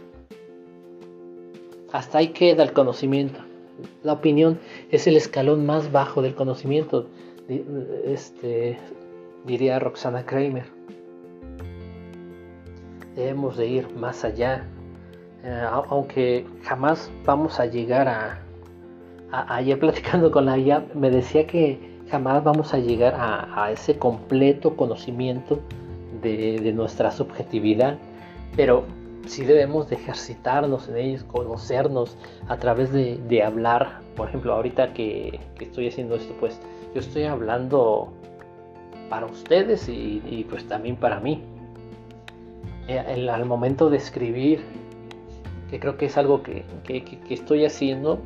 Hasta 1.91 2.19
ahí 2.19 2.29
queda 2.29 2.63
el 2.63 2.74
conocimiento. 2.74 3.39
La 4.03 4.13
opinión 4.13 4.59
es 4.91 5.07
el 5.07 5.17
escalón 5.17 5.65
más 5.65 5.91
bajo 5.91 6.21
del 6.21 6.33
conocimiento, 6.33 7.07
este, 8.05 8.77
diría 9.45 9.77
Roxana 9.77 10.25
Kramer. 10.25 10.65
Debemos 13.15 13.57
de 13.57 13.67
ir 13.67 13.89
más 13.95 14.24
allá, 14.24 14.65
eh, 15.43 15.63
aunque 15.89 16.45
jamás 16.63 17.12
vamos 17.25 17.59
a 17.59 17.65
llegar 17.65 18.07
a, 18.07 18.41
ayer 19.31 19.77
platicando 19.79 20.31
con 20.31 20.45
la 20.45 20.57
IA 20.57 20.86
me 20.95 21.12
decía 21.12 21.45
que 21.45 21.97
jamás 22.09 22.43
vamos 22.43 22.73
a 22.73 22.79
llegar 22.79 23.15
a, 23.17 23.71
ese 23.71 23.97
completo 23.97 24.75
conocimiento 24.75 25.59
de, 26.21 26.71
nuestra 26.73 27.11
subjetividad, 27.11 27.97
pero 28.55 28.85
sí 29.25 29.43
debemos 29.43 29.89
de 29.89 29.95
ejercitarnos 29.95 30.87
en 30.87 30.97
ellos, 30.97 31.23
conocernos 31.23 32.17
a 32.47 32.57
través 32.57 32.91
de, 32.91 33.43
hablar. 33.43 34.01
Por 34.15 34.29
ejemplo, 34.29 34.53
ahorita 34.53 34.93
que, 34.93 35.39
estoy 35.59 35.87
haciendo 35.87 36.15
esto, 36.15 36.33
pues 36.39 36.59
yo 36.93 37.01
estoy 37.01 37.23
hablando 37.23 38.09
para 39.09 39.25
ustedes 39.25 39.87
y, 39.89 40.45
pues 40.49 40.67
también 40.67 40.95
para 40.95 41.19
mí. 41.19 41.43
Eh, 42.87 43.29
al 43.29 43.45
momento 43.45 43.89
de 43.89 43.97
escribir, 43.97 44.61
que 45.69 45.79
creo 45.79 45.97
que 45.97 46.05
es 46.05 46.17
algo 46.17 46.41
que 46.41 46.63
estoy 47.29 47.65
haciendo, 47.65 48.21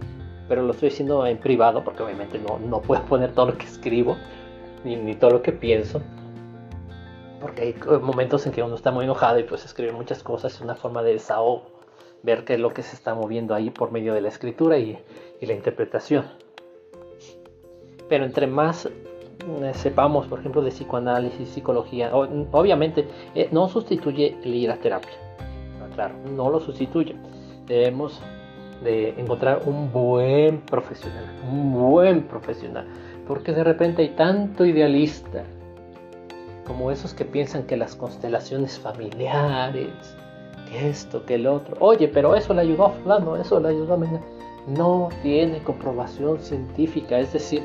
pero 0.52 0.64
lo 0.64 0.74
estoy 0.74 0.90
haciendo 0.90 1.26
en 1.26 1.38
privado 1.38 1.82
porque 1.82 2.04
obviamente 2.04 2.38
no, 2.38 2.60
no 2.60 2.82
puedo 2.82 3.02
poner 3.06 3.32
todo 3.32 3.46
lo 3.46 3.58
que 3.58 3.66
escribo 3.66 4.18
ni, 4.84 5.16
todo 5.16 5.32
lo 5.32 5.42
que 5.42 5.54
pienso. 5.54 6.02
Porque 7.40 7.62
hay 7.62 8.00
momentos 8.02 8.46
en 8.46 8.52
que 8.52 8.62
uno 8.62 8.76
está 8.76 8.92
muy 8.92 9.06
enojado 9.06 9.40
y 9.40 9.44
pues 9.44 9.64
escribir 9.64 9.94
muchas 9.94 10.22
cosas 10.24 10.54
es 10.54 10.60
una 10.60 10.76
forma 10.76 11.04
de 11.04 11.14
desahogo, 11.14 11.68
ver 12.22 12.44
qué 12.44 12.56
es 12.56 12.60
lo 12.60 12.74
que 12.74 12.84
se 12.84 12.98
está 12.98 13.16
moviendo 13.16 13.56
ahí 13.56 13.70
por 13.70 13.94
medio 13.94 14.14
de 14.14 14.20
la 14.20 14.28
escritura 14.28 14.78
y, 14.78 15.00
la 15.40 15.54
interpretación. 15.54 16.26
Pero 18.10 18.26
entre 18.26 18.46
más 18.46 18.88
eh, 18.88 19.72
sepamos, 19.74 20.28
por 20.28 20.40
ejemplo, 20.40 20.62
de 20.62 20.72
psicoanálisis, 20.72 21.48
psicología, 21.48 22.14
obviamente 22.14 23.08
eh, 23.36 23.48
no 23.54 23.70
sustituye 23.70 24.36
el 24.44 24.54
ir 24.54 24.70
a 24.70 24.76
terapia. 24.76 25.14
Claro, 25.96 26.14
no 26.36 26.50
lo 26.50 26.60
sustituye. 26.60 27.16
Debemos 27.68 28.22
de 28.84 29.10
encontrar 29.18 29.62
un 29.66 29.92
buen 29.92 30.62
profesional, 30.62 31.26
un 31.50 31.74
buen 31.74 32.24
profesional, 32.24 32.86
porque 33.28 33.52
de 33.52 33.64
repente 33.64 34.02
hay 34.02 34.10
tanto 34.10 34.66
idealista 34.66 35.44
como 36.66 36.92
esos 36.92 37.14
que 37.14 37.26
piensan 37.26 37.64
que 37.64 37.78
las 37.78 37.96
constelaciones 37.96 38.80
familiares, 38.80 40.16
que 40.70 40.90
esto, 40.90 41.26
que 41.26 41.36
el 41.36 41.48
otro, 41.48 41.76
oye, 41.80 42.08
pero 42.08 42.36
eso 42.36 42.54
le 42.54 42.62
ayudó 42.62 42.88
a 42.88 42.90
fulano, 42.92 43.36
eso 43.36 43.60
le 43.60 43.70
ayudó 43.70 43.96
a 43.96 43.98
mí. 43.98 44.08
No 44.68 45.10
tiene 45.24 45.60
comprobación 45.64 46.40
científica, 46.40 47.20
es 47.20 47.34
decir, 47.34 47.64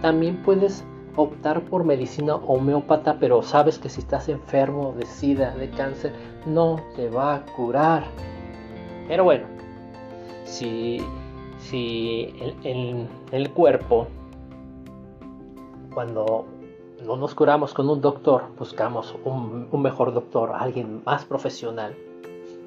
también 0.00 0.42
puedes 0.42 0.84
optar 1.16 1.62
por 1.62 1.84
medicina 1.84 2.36
homeópata, 2.36 3.16
pero 3.18 3.42
sabes 3.42 3.78
que 3.78 3.88
si 3.88 4.00
estás 4.00 4.28
enfermo 4.28 4.92
de 4.98 5.06
sida, 5.06 5.54
de 5.54 5.70
cáncer, 5.70 6.12
no 6.46 6.80
te 6.96 7.08
va 7.08 7.36
a 7.36 7.44
curar. 7.56 8.04
Pero 9.08 9.24
bueno, 9.24 9.46
si, 10.52 11.00
si 11.58 12.34
el, 12.62 13.08
el, 13.32 13.50
cuerpo, 13.50 14.06
cuando 15.94 16.44
no 17.04 17.16
nos 17.16 17.34
curamos 17.34 17.72
con 17.72 17.88
un 17.88 18.00
doctor, 18.00 18.44
buscamos 18.58 19.16
un, 19.24 19.68
mejor 19.80 20.12
doctor, 20.12 20.52
alguien 20.54 21.02
más 21.06 21.24
profesional, 21.24 21.94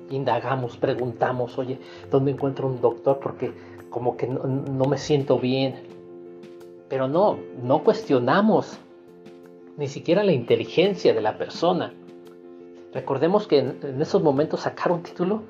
indagamos, 0.10 0.78
preguntamos, 0.78 1.58
oye, 1.60 1.80
¿dónde 2.10 2.32
encuentro 2.32 2.68
un 2.68 2.82
doctor? 2.82 3.20
Porque 3.20 3.54
como 3.92 4.18
que 4.18 4.28
no, 4.28 4.86
me 4.86 4.98
siento 4.98 5.40
bien. 5.40 5.76
Pero 6.90 7.08
no, 7.08 7.38
no 7.64 7.84
cuestionamos 7.84 8.78
ni 9.78 9.88
siquiera 9.88 10.24
la 10.24 10.32
inteligencia 10.32 11.14
de 11.14 11.22
la 11.22 11.38
persona. 11.38 11.94
Recordemos 12.94 13.48
que 13.48 13.60
en 13.60 14.02
esos 14.02 14.22
momentos 14.24 14.62
sacar 14.62 14.92
un 14.92 15.04
título 15.04 15.44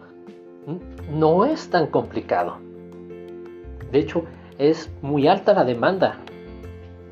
no 1.11 1.45
es 1.45 1.69
tan 1.69 1.87
complicado. 1.87 2.57
De 3.91 3.99
hecho, 3.99 4.23
es 4.57 4.89
muy 5.01 5.27
alta 5.27 5.53
la 5.53 5.63
demanda 5.63 6.17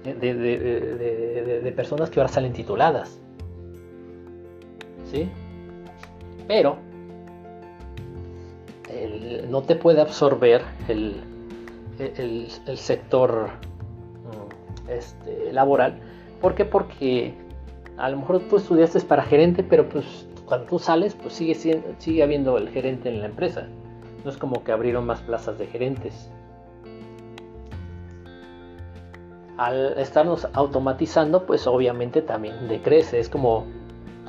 de, 0.04 1.74
personas 1.76 2.10
que 2.10 2.20
ahora 2.20 2.32
salen 2.32 2.54
tituladas. 2.54 3.20
¿Sí? 5.12 5.30
Pero 6.48 6.78
no 9.50 9.62
te 9.62 9.76
puede 9.76 10.02
absorber 10.02 10.62
el, 10.88 11.22
sector, 12.76 13.50
mm, 14.24 14.90
este, 14.90 15.54
laboral. 15.54 16.00
¿Por 16.42 16.56
qué? 16.56 16.66
Porque 16.66 17.34
a 17.98 18.10
lo 18.10 18.18
mejor 18.18 18.40
tú 18.50 18.58
estudiaste 18.58 19.00
para 19.02 19.24
gerente, 19.24 19.64
pero 19.64 19.88
pues 19.88 20.28
cuando 20.54 20.70
tú 20.70 20.78
sales, 20.78 21.16
pues 21.16 21.34
sigue, 21.34 21.56
sigue 21.98 22.22
habiendo 22.22 22.60
el 22.60 22.70
gerente 22.70 23.10
en 23.10 23.22
la 23.22 23.26
empresa. 23.26 23.68
No 24.24 24.30
es 24.30 24.38
como 24.38 24.64
que 24.64 24.72
abrieron 24.72 25.04
más 25.04 25.20
plazas 25.22 25.58
de 25.58 25.66
gerentes. 25.66 26.30
Al 29.58 29.98
estarnos 29.98 30.48
automatizando, 30.54 31.48
pues 31.48 31.66
obviamente 31.66 32.22
también 32.22 32.68
decrece. 32.68 33.20
Es 33.20 33.30
como 33.30 33.66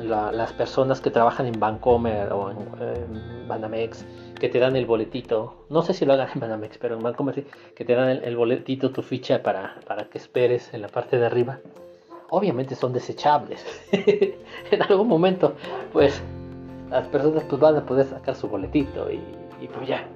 las 0.00 0.50
personas 0.54 1.02
que 1.02 1.10
trabajan 1.10 1.44
en 1.44 1.60
Bancomer 1.60 2.32
o 2.32 2.50
en, 2.50 3.46
Banamex, 3.46 4.06
que 4.40 4.48
te 4.48 4.58
dan 4.58 4.76
el 4.76 4.86
boletito. 4.86 5.66
No 5.68 5.82
sé 5.82 5.92
si 5.92 6.06
lo 6.06 6.14
hagan 6.14 6.30
en 6.34 6.40
Banamex, 6.40 6.78
pero 6.78 6.96
en 6.96 7.02
Bancomer 7.02 7.44
que 7.76 7.84
te 7.84 7.94
dan 7.94 8.08
el, 8.08 8.34
boletito, 8.34 8.92
tu 8.92 9.02
ficha 9.02 9.42
para, 9.42 9.78
para 9.86 10.08
que 10.08 10.16
esperes 10.16 10.72
en 10.72 10.80
la 10.80 10.88
parte 10.88 11.18
de 11.18 11.26
arriba 11.26 11.60
obviamente 12.30 12.74
son 12.74 12.92
desechables. 12.92 13.64
en 13.92 14.82
algún 14.82 15.08
momento, 15.08 15.54
pues 15.92 16.22
las 16.90 17.06
personas 17.08 17.44
pues, 17.48 17.60
van 17.60 17.76
a 17.76 17.84
poder 17.84 18.06
sacar 18.06 18.34
su 18.34 18.48
boletito 18.48 19.10
y, 19.10 19.20
pues 19.68 19.88
ya. 19.88 20.06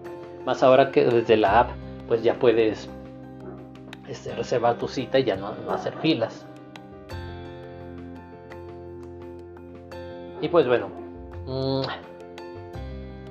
Más 0.45 0.63
ahora 0.63 0.91
que 0.91 1.05
desde 1.05 1.37
la 1.37 1.61
app, 1.61 1.71
pues 2.07 2.23
ya 2.23 2.35
puedes 2.35 2.89
este, 4.09 4.35
reservar 4.35 4.79
tu 4.79 4.89
cita 4.89 5.19
y 5.19 5.25
ya 5.25 5.37
no, 5.37 5.53
hacer 5.71 5.95
filas. 5.95 6.47
Y 10.41 10.49
pues 10.49 10.69
bueno, 10.69 10.89
mm, 11.47 11.83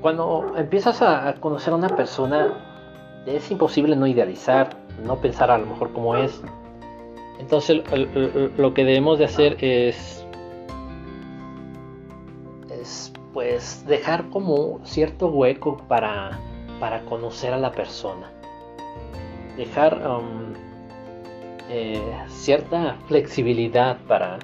cuando 0.02 0.54
empiezas 0.58 1.02
a 1.02 1.34
conocer 1.40 1.74
a 1.74 1.78
una 1.78 1.90
persona, 1.90 2.54
es 3.26 3.50
imposible 3.50 3.96
no 3.96 4.08
idealizar, 4.08 4.70
no 5.04 5.16
pensar 5.18 5.52
a 5.52 5.58
lo 5.58 5.66
mejor 5.66 5.94
como 5.94 6.16
es, 6.16 6.42
entonces 7.40 7.84
lo 8.58 8.74
que 8.74 8.84
debemos 8.84 9.20
de 9.20 9.26
hacer 9.26 9.58
es, 9.64 10.26
es 12.72 13.14
pues 13.34 13.86
dejar 13.88 14.30
como 14.30 14.80
cierto 14.84 15.28
hueco 15.28 15.78
para, 15.88 16.40
para 16.80 17.02
conocer 17.06 17.54
a 17.54 17.58
la 17.58 17.72
persona. 17.72 18.32
Dejar 19.56 20.02
um, 20.08 20.54
eh, 21.70 22.02
cierta 22.28 22.98
flexibilidad 23.08 23.98
para, 24.08 24.40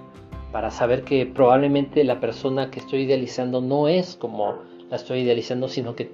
para 0.52 0.70
saber 0.72 1.04
que 1.04 1.26
probablemente 1.26 2.04
la 2.04 2.20
persona 2.20 2.70
que 2.70 2.80
estoy 2.80 3.02
idealizando 3.02 3.62
no 3.62 3.88
es 3.88 4.16
como 4.16 4.60
la 4.90 4.98
estoy 4.98 5.22
idealizando, 5.22 5.68
sino 5.68 5.96
que 5.96 6.12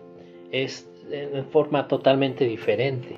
es 0.51 0.89
en 1.11 1.45
forma 1.45 1.87
totalmente 1.87 2.45
diferente. 2.45 3.17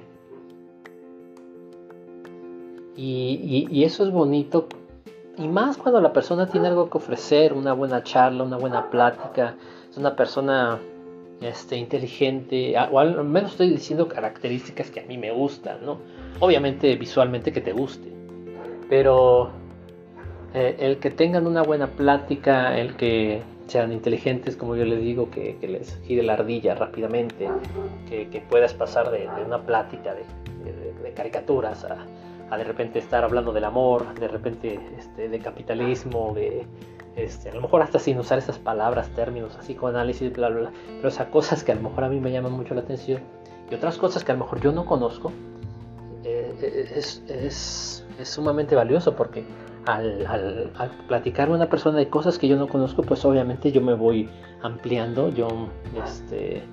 Y, 2.96 3.84
eso 3.84 4.04
es 4.04 4.12
bonito. 4.12 4.68
Y 5.38 5.48
más 5.48 5.78
cuando 5.78 6.02
la 6.02 6.14
persona 6.14 6.48
tiene 6.48 6.68
algo 6.68 6.90
que 6.90 6.98
ofrecer, 6.98 7.54
una 7.54 7.74
buena 7.74 8.04
charla, 8.04 8.44
una 8.44 8.58
buena 8.58 8.90
plática, 8.90 9.56
es 9.90 9.98
una 9.98 10.16
persona 10.16 10.80
este, 11.40 11.78
inteligente, 11.78 12.76
o 12.92 13.00
al 13.00 13.24
menos 13.24 13.52
estoy 13.52 13.70
diciendo 13.70 14.08
características 14.08 14.92
que 14.92 15.00
a 15.00 15.06
mí 15.06 15.18
me 15.18 15.32
gustan, 15.32 15.86
¿no? 15.86 16.00
Obviamente 16.40 16.96
visualmente 16.96 17.52
que 17.52 17.62
te 17.62 17.72
guste, 17.72 18.12
pero 18.90 19.52
eh, 20.54 20.76
el 20.80 20.98
que 20.98 21.12
tengan 21.12 21.48
una 21.48 21.64
buena 21.64 21.88
plática, 21.88 22.78
el 22.78 22.96
que 22.96 23.42
sean 23.68 23.94
inteligentes, 23.94 24.58
como 24.58 24.76
yo 24.76 24.84
les 24.84 25.00
digo, 25.00 25.32
que, 25.32 25.58
les 25.62 25.98
gire 26.04 26.24
la 26.24 26.34
ardilla 26.34 26.76
rápidamente, 26.76 27.48
que, 28.10 28.44
puedas 28.50 28.74
pasar 28.74 29.10
de, 29.12 29.30
una 29.46 29.66
plática 29.66 30.14
de 30.14 31.14
caricaturas 31.14 31.86
a 31.86 32.06
a 32.52 32.58
de 32.58 32.66
repente 32.66 33.00
estar 33.00 33.24
hablando 33.24 33.54
del 33.54 33.64
amor, 33.64 34.14
de 34.20 34.28
repente 34.28 34.80
este, 34.98 35.30
de 35.30 35.40
capitalismo, 35.40 36.34
de 36.36 36.68
este, 37.16 37.50
a 37.50 37.56
lo 37.56 37.62
mejor 37.62 37.82
hasta 37.82 37.98
sin 37.98 38.20
usar 38.20 38.38
esas 38.38 38.60
palabras, 38.60 39.10
términos, 39.10 39.56
así 39.58 39.74
con 39.74 39.96
análisis, 39.96 40.32
bla, 40.34 40.50
bla, 40.50 40.60
bla, 40.60 40.72
pero 40.98 41.08
esas 41.08 41.28
cosas 41.28 41.64
que 41.64 41.72
a 41.72 41.76
lo 41.76 41.82
mejor 41.82 42.04
a 42.04 42.10
mí 42.10 42.20
me 42.20 42.32
llaman 42.32 42.52
mucho 42.52 42.74
la 42.76 42.82
atención 42.82 43.22
y 43.70 43.76
otras 43.76 43.98
cosas 43.98 44.24
que 44.26 44.34
a 44.34 44.36
lo 44.36 44.44
mejor 44.44 44.60
yo 44.60 44.74
no 44.74 44.86
conozco, 44.86 45.32
eh, 46.26 46.92
es, 46.96 47.24
es, 47.28 48.06
es, 48.20 48.28
sumamente 48.28 48.76
valioso 48.76 49.16
porque 49.16 49.44
al, 49.86 50.28
al, 50.28 50.72
al, 50.78 50.90
platicar 51.08 51.50
una 51.50 51.70
persona 51.70 51.98
de 51.98 52.10
cosas 52.10 52.38
que 52.38 52.48
yo 52.48 52.58
no 52.58 52.68
conozco, 52.68 53.02
pues 53.02 53.24
obviamente 53.26 53.72
yo 53.72 53.82
me 53.82 53.94
voy 53.94 54.30
ampliando, 54.62 55.30
yo, 55.30 55.48
este, 56.06 56.64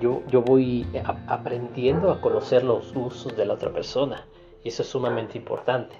yo, 0.00 0.22
yo 0.28 0.42
voy 0.42 0.86
aprendiendo 1.28 2.10
a 2.10 2.20
conocer 2.20 2.64
los 2.64 2.94
usos 2.94 3.34
de 3.36 3.46
la 3.46 3.54
otra 3.54 3.72
persona. 3.72 4.26
Y 4.66 4.70
eso 4.70 4.82
es 4.82 4.88
sumamente 4.88 5.38
importante. 5.38 5.94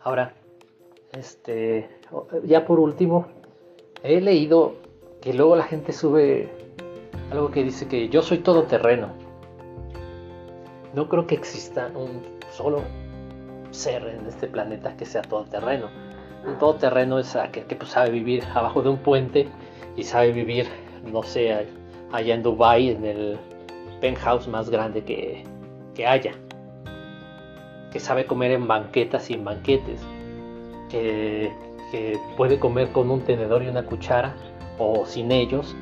Ahora, 0.00 0.32
este, 1.12 1.86
ya 2.44 2.64
por 2.64 2.80
último, 2.80 3.26
he 4.02 4.22
leído 4.22 4.72
que 5.20 5.34
luego 5.34 5.54
la 5.54 5.64
gente 5.64 5.92
sube 5.92 6.48
algo 7.30 7.50
que 7.50 7.62
dice 7.62 7.88
que 7.88 8.08
yo 8.08 8.22
soy 8.22 8.38
todoterreno. 8.38 9.08
No 10.94 11.10
creo 11.10 11.26
que 11.26 11.34
exista 11.34 11.92
un 11.94 12.22
solo 12.50 12.80
ser 13.70 14.04
en 14.04 14.24
este 14.24 14.46
planeta 14.46 14.96
que 14.96 15.04
sea 15.04 15.20
todoterreno. 15.20 15.90
Un 16.46 16.56
todoterreno 16.56 17.18
es 17.18 17.36
aquel 17.36 17.64
que 17.64 17.76
pues, 17.76 17.90
sabe 17.90 18.12
vivir 18.12 18.44
abajo 18.54 18.80
de 18.80 18.88
un 18.88 18.96
puente 18.96 19.46
y 19.94 20.04
sabe 20.04 20.32
vivir, 20.32 20.66
no 21.04 21.22
sé, 21.22 21.66
allá 22.12 22.34
en 22.34 22.42
Dubai 22.42 22.88
en 22.88 23.04
el 23.04 23.38
penthouse 24.00 24.48
más 24.48 24.70
grande 24.70 25.04
que, 25.04 25.44
que 25.94 26.06
haya 26.06 26.32
que 27.92 28.00
sabe 28.00 28.26
comer 28.26 28.52
en 28.52 28.66
banquetas 28.66 29.30
y 29.30 29.34
en 29.34 29.44
banquetes, 29.44 30.00
que, 30.90 31.52
puede 32.36 32.58
comer 32.58 32.92
con 32.92 33.10
un 33.10 33.22
tenedor 33.22 33.62
y 33.62 33.68
una 33.68 33.84
cuchara 33.86 34.34
o 34.78 35.06
sin 35.06 35.32
ellos, 35.32 35.74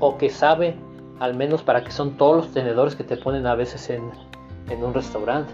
o 0.00 0.18
que 0.18 0.28
sabe 0.28 0.74
al 1.20 1.36
menos 1.36 1.62
para 1.62 1.84
que 1.84 1.92
son 1.92 2.16
todos 2.16 2.36
los 2.36 2.52
tenedores 2.52 2.96
que 2.96 3.04
te 3.04 3.16
ponen 3.16 3.46
a 3.46 3.54
veces 3.54 3.88
en, 3.90 4.10
en 4.68 4.82
un 4.82 4.92
restaurante. 4.92 5.52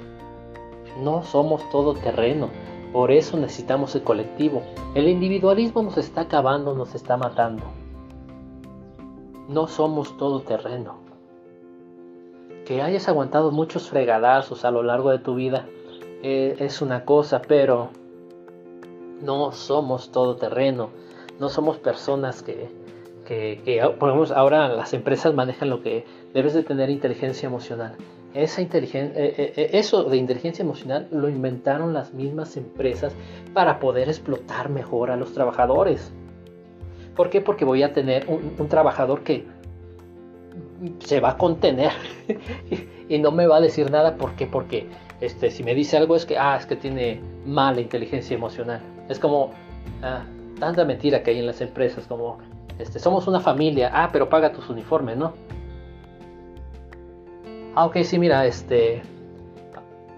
No 1.03 1.23
somos 1.23 1.68
todo 1.68 1.92
terreno, 1.92 2.49
por 2.92 3.11
eso 3.11 3.37
necesitamos 3.37 3.94
el 3.94 4.03
colectivo. 4.03 4.62
El 4.94 5.09
individualismo 5.09 5.83
nos 5.83 5.99
está 5.99 6.23
acabando, 6.23 6.75
nos 6.75 6.94
está 6.94 7.18
matando. 7.18 7.64
No 9.49 9.66
somos 9.66 10.16
todo 10.16 10.40
terreno. 10.40 10.97
Que 12.64 12.81
hayas 12.81 13.09
aguantado 13.09 13.51
muchos 13.51 13.90
fregadazos 13.90 14.64
a 14.64 14.71
lo 14.71 14.83
largo 14.83 15.11
de 15.11 15.18
tu 15.18 15.35
vida 15.35 15.66
eh, 16.22 16.57
es 16.59 16.83
una 16.83 17.04
cosa, 17.04 17.42
pero 17.42 17.90
no 19.22 19.52
somos 19.52 20.11
todo 20.11 20.37
terreno, 20.37 20.90
no 21.38 21.48
somos 21.48 21.78
personas 21.78 22.42
que, 22.42 22.68
que, 23.26 23.61
que 23.64 23.81
ahora 23.81 24.68
las 24.68 24.92
empresas 24.94 25.35
manejan 25.35 25.70
lo 25.70 25.83
que 25.83 26.04
debes 26.35 26.54
de 26.54 26.62
tener 26.62 26.90
inteligencia 26.90 27.46
emocional. 27.46 27.96
Esa 28.35 28.61
inteligencia, 28.61 29.20
eh, 29.20 29.54
eh, 29.57 29.70
eso 29.72 30.04
de 30.04 30.16
inteligencia 30.16 30.62
emocional 30.62 31.09
lo 31.11 31.28
inventaron 31.28 31.94
las 31.94 32.12
mismas 32.12 32.57
empresas 32.57 33.14
para 33.54 33.81
poder 33.81 34.09
explotar 34.09 34.68
mejor 34.68 35.11
a 35.11 35.16
los 35.16 35.33
trabajadores. 35.33 36.12
¿Por 37.16 37.31
qué? 37.31 37.40
Porque 37.40 37.64
voy 37.64 37.83
a 37.83 37.92
tener 37.92 38.26
un, 38.28 38.54
un 38.59 38.68
trabajador 38.68 39.22
que 39.22 39.44
se 41.00 41.20
va 41.20 41.31
a 41.31 41.38
contener 41.38 41.92
y 43.09 43.18
no 43.18 43.33
me 43.33 43.46
va 43.46 43.57
a 43.57 43.61
decir 43.61 43.90
nada. 43.90 44.16
¿Por 44.16 44.35
qué? 44.37 44.46
Porque 44.46 44.87
este, 45.20 45.50
si 45.50 45.64
me 45.64 45.74
dice 45.74 45.96
algo 45.96 46.14
es 46.16 46.24
que, 46.24 46.38
ah, 46.38 46.57
es 46.57 46.66
que 46.66 46.76
tiene 46.76 47.20
mala 47.44 47.81
inteligencia 47.81 48.35
emocional. 48.35 48.81
Es 49.09 49.18
como 49.18 49.50
ah, 50.02 50.24
tanta 50.61 50.85
mentira 50.85 51.22
que 51.22 51.33
hay 51.33 51.38
en 51.38 51.46
las 51.46 51.61
empresas, 51.61 52.07
como, 52.07 52.38
este, 52.78 52.98
somos 52.98 53.26
una 53.26 53.40
familia, 53.40 53.90
ah, 53.92 54.11
pero 54.12 54.28
paga 54.28 54.52
tus 54.52 54.68
uniformes, 54.68 55.16
¿no? 55.16 55.35
Ah, 57.74 57.87
ok, 57.87 57.98
sí, 58.02 58.18
mira, 58.18 58.46
este, 58.46 59.02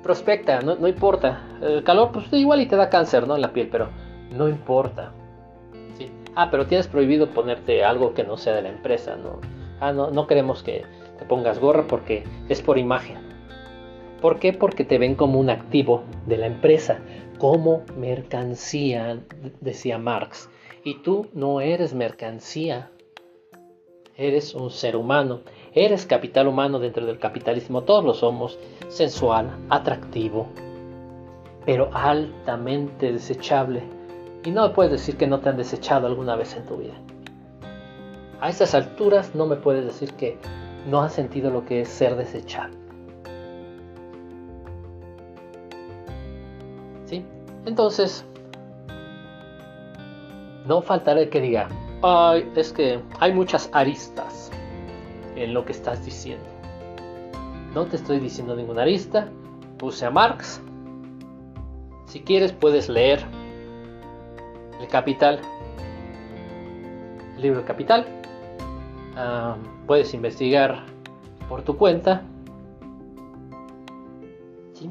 prospecta, 0.02 0.60
no, 0.60 0.76
no 0.76 0.88
importa. 0.88 1.40
El 1.62 1.82
calor, 1.82 2.10
pues 2.12 2.32
igual 2.32 2.60
y 2.60 2.66
te 2.66 2.76
da 2.76 2.88
cáncer, 2.88 3.26
¿no? 3.26 3.34
En 3.34 3.42
la 3.42 3.52
piel, 3.52 3.68
pero 3.70 3.88
no 4.32 4.48
importa. 4.48 5.12
Ah, 6.36 6.48
pero 6.50 6.66
tienes 6.66 6.86
prohibido 6.86 7.28
ponerte 7.30 7.84
algo 7.84 8.14
que 8.14 8.22
no 8.22 8.36
sea 8.36 8.54
de 8.54 8.62
la 8.62 8.68
empresa, 8.68 9.16
¿no? 9.16 9.40
Ah, 9.80 9.92
no, 9.92 10.10
no 10.10 10.26
queremos 10.26 10.62
que 10.62 10.84
te 11.18 11.24
pongas 11.24 11.58
gorra 11.58 11.84
porque 11.88 12.24
es 12.48 12.62
por 12.62 12.78
imagen. 12.78 13.29
¿Por 14.20 14.38
qué? 14.38 14.52
Porque 14.52 14.84
te 14.84 14.98
ven 14.98 15.14
como 15.14 15.40
un 15.40 15.48
activo 15.48 16.02
de 16.26 16.36
la 16.36 16.46
empresa, 16.46 16.98
como 17.38 17.82
mercancía, 17.96 19.20
decía 19.60 19.96
Marx. 19.96 20.50
Y 20.84 21.02
tú 21.02 21.28
no 21.32 21.60
eres 21.60 21.94
mercancía, 21.94 22.90
eres 24.16 24.54
un 24.54 24.70
ser 24.70 24.96
humano, 24.96 25.40
eres 25.72 26.04
capital 26.04 26.48
humano 26.48 26.78
dentro 26.78 27.06
del 27.06 27.18
capitalismo, 27.18 27.82
todos 27.82 28.04
lo 28.04 28.12
somos, 28.12 28.58
sensual, 28.88 29.50
atractivo, 29.70 30.48
pero 31.64 31.88
altamente 31.94 33.12
desechable. 33.12 33.82
Y 34.44 34.50
no 34.50 34.72
puedes 34.74 34.92
decir 34.92 35.16
que 35.16 35.26
no 35.26 35.40
te 35.40 35.48
han 35.48 35.56
desechado 35.56 36.06
alguna 36.06 36.36
vez 36.36 36.56
en 36.56 36.66
tu 36.66 36.76
vida. 36.76 36.94
A 38.40 38.48
estas 38.50 38.74
alturas 38.74 39.34
no 39.34 39.46
me 39.46 39.56
puedes 39.56 39.84
decir 39.84 40.12
que 40.14 40.38
no 40.86 41.00
has 41.00 41.12
sentido 41.12 41.50
lo 41.50 41.64
que 41.64 41.82
es 41.82 41.88
ser 41.88 42.16
desechable. 42.16 42.79
Entonces, 47.66 48.24
no 50.66 50.82
faltará 50.82 51.28
que 51.28 51.40
diga, 51.40 51.68
Ay, 52.02 52.50
es 52.56 52.72
que 52.72 52.98
hay 53.18 53.34
muchas 53.34 53.68
aristas 53.74 54.50
en 55.36 55.52
lo 55.52 55.66
que 55.66 55.72
estás 55.72 56.02
diciendo. 56.04 56.46
No 57.74 57.84
te 57.84 57.96
estoy 57.96 58.20
diciendo 58.20 58.56
ninguna 58.56 58.82
arista. 58.82 59.28
Puse 59.76 60.06
a 60.06 60.10
Marx. 60.10 60.62
Si 62.06 62.20
quieres 62.20 62.52
puedes 62.52 62.88
leer 62.88 63.22
El 64.80 64.88
Capital. 64.88 65.40
El 67.36 67.42
libro 67.42 67.66
Capital. 67.66 68.06
Ah, 69.14 69.56
puedes 69.86 70.14
investigar 70.14 70.86
por 71.50 71.62
tu 71.62 71.76
cuenta. 71.76 72.22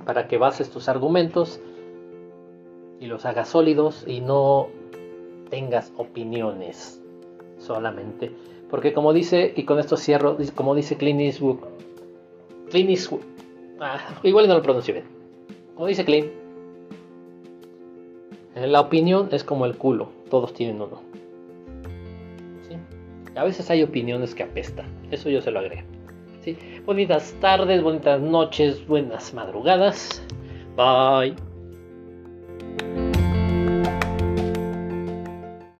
Para 0.05 0.27
que 0.27 0.38
bases 0.38 0.69
tus 0.69 0.88
argumentos 0.88 1.60
y 2.99 3.07
los 3.07 3.25
hagas 3.25 3.49
sólidos 3.49 4.03
y 4.07 4.21
no 4.21 4.67
tengas 5.49 5.91
opiniones 5.97 7.01
solamente. 7.57 8.31
Porque 8.69 8.93
como 8.93 9.13
dice, 9.13 9.53
y 9.55 9.63
con 9.63 9.79
esto 9.79 9.97
cierro, 9.97 10.38
como 10.55 10.75
dice 10.75 10.97
Clint 10.97 11.21
Eastwood, 11.21 11.57
Clint 12.69 12.89
Eastwood, 12.89 13.21
ah, 13.79 13.99
igual 14.23 14.47
no 14.47 14.55
lo 14.55 14.62
pronuncio 14.62 14.93
bien, 14.93 15.05
como 15.75 15.88
dice 15.88 16.05
Clint, 16.05 16.29
la 18.55 18.81
opinión 18.81 19.29
es 19.31 19.43
como 19.43 19.65
el 19.65 19.75
culo, 19.77 20.09
todos 20.29 20.53
tienen 20.53 20.81
uno. 20.81 21.01
¿Sí? 22.67 22.75
A 23.35 23.43
veces 23.43 23.69
hay 23.69 23.81
opiniones 23.83 24.35
que 24.35 24.43
apestan, 24.43 24.85
eso 25.12 25.29
yo 25.29 25.41
se 25.41 25.51
lo 25.51 25.59
agrego. 25.59 25.88
¿Sí? 26.41 26.57
Bonitas 26.85 27.33
tardes, 27.41 27.81
bonitas 27.81 28.21
noches, 28.21 28.85
buenas 28.88 29.33
madrugadas. 29.33 30.21
Bye. 30.75 31.48